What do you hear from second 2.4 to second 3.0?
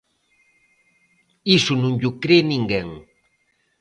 ninguén.